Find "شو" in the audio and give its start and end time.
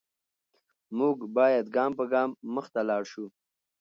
3.11-3.25